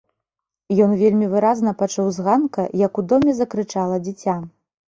[0.85, 4.35] Ён вельмі выразна пачуў з ганка, як у доме закрычала дзіця.